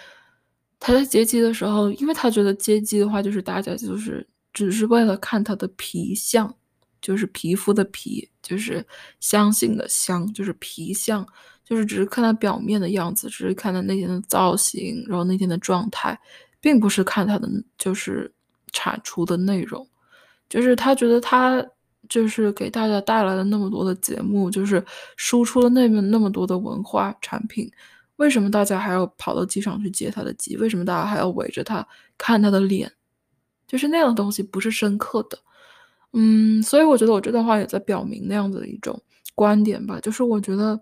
[0.83, 6.51] 他在接机的时候，因为他觉得接机的话，就是大家就是只是为了看他的皮相，
[6.99, 8.83] 就是皮肤的皮，就是
[9.19, 11.23] 相信的相，就是皮相，
[11.63, 16.19] 就是只是看他表面的样子，只是看他那天的造型，然后那天的状态，
[16.61, 18.31] 并不是看他的就是
[18.71, 19.85] 产出的内容。
[20.47, 21.65] 就是他觉得他
[22.07, 24.83] 就是给大家带来了那么多的节目，就是
[25.17, 27.69] 输出了那么那么多的文化产品。
[28.17, 30.55] 为什么大家还要跑到机场去接他的机？
[30.57, 31.87] 为什么大家还要围着他
[32.17, 32.91] 看他的脸？
[33.65, 35.39] 就是那样的东西不是深刻的，
[36.11, 39.01] 嗯，所以我觉得我这段话也在表明那样子的一种
[39.33, 39.97] 观点吧。
[40.01, 40.77] 就是我觉得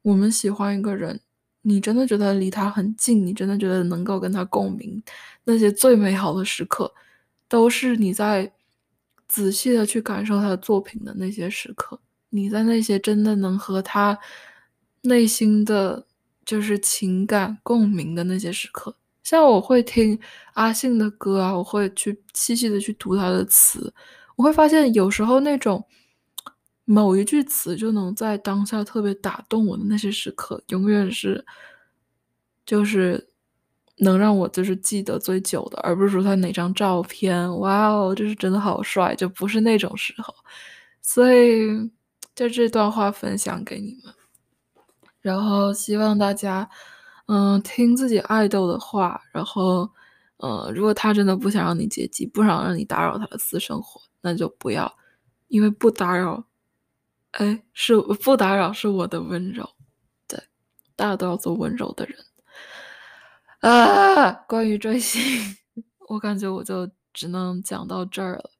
[0.00, 1.20] 我们喜欢一个人，
[1.62, 5.02] 你真的觉得离他很近，你真的觉得能够跟他共鸣，
[5.44, 6.92] 那些最美好的时刻，
[7.48, 8.52] 都是你在
[9.26, 11.98] 仔细的去感受他的作品的那些时刻。
[12.30, 14.18] 你在那些真的能和他
[15.00, 16.06] 内心的。
[16.44, 18.92] 就是情感共鸣的那些时刻，
[19.22, 20.18] 像我会听
[20.54, 23.94] 阿信的歌啊，我会去细细的去读他的词，
[24.34, 25.82] 我会发现有时候那种
[26.92, 31.42] 某一句词就能在当下特别打动我的那些时刻，永远是
[32.66, 33.30] 就是
[33.96, 40.34] 能让我就是记得最久的，而不是说他哪张照片，哇哦，就是真的好帅，就不是那种时候，
[41.00, 41.90] 所以
[42.34, 44.12] 就这段话分享给你们。
[45.22, 46.68] 然后希望大家，
[47.26, 49.18] 嗯，听自己爱豆的话。
[49.32, 49.88] 然后，
[50.38, 54.92] 呃，如果他真的不想让你接机，不想让你打扰他的私生活，那就不要，
[55.48, 56.44] 因为不打扰，
[57.32, 59.68] 哎，是不打扰是我的温柔。
[60.26, 60.40] 对，
[60.96, 62.16] 大家都要做温柔的人。
[63.60, 65.20] 啊，关于追星，
[66.08, 68.50] 我感觉我就只能讲到这儿了。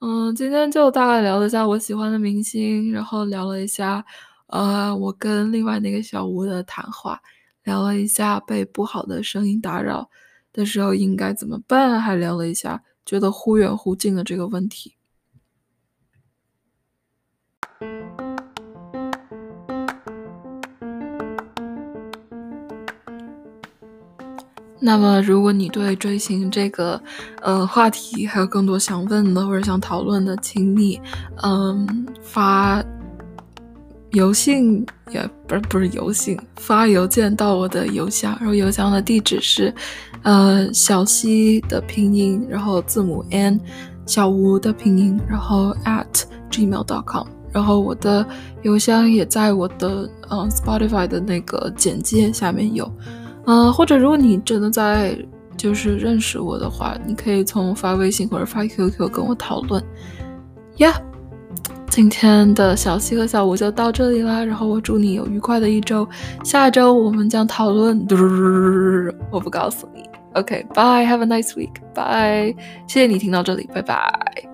[0.00, 4.04] 嗯，今天就大概聊了一下我喜欢的明星，然后聊了一下。
[4.48, 7.18] 呃，我跟另外那个小吴的谈话，
[7.62, 10.10] 聊了一下被不好的声音打扰
[10.52, 14.94] 的时候应该怎么办，还聊了一下觉得忽远忽近的这个问题。
[24.84, 27.00] 那么，如果你对追星这个
[27.40, 31.00] 呃话题还有更多想问的或者想讨论的，请你
[31.44, 32.82] 嗯发
[34.10, 39.72] 邮信也不是不是邮信，发邮件到我的邮箱，然后邮箱的地址是
[40.22, 43.60] 呃小西的拼音，然后字母 n，
[44.04, 48.26] 小吴的拼音，然后 at gmail.com，然后我的
[48.62, 52.92] 邮箱也在我的嗯 Spotify 的那个简介下面有。
[53.46, 55.16] 嗯，或者如果你真的在
[55.56, 59.82] 就是认识我的话，你可以从发微信或者发 QQ 跟我讨论。
[60.78, 60.92] 呀，
[61.88, 66.08] 今天的小七和小五就到这里啦，然后我祝你有愉快的一周。
[66.42, 68.06] 下周我们将讨论，
[69.30, 70.08] 我不告诉你。
[70.34, 72.56] OK，bye，have a nice week，bye。
[72.86, 74.51] 谢谢你听到这里，拜拜。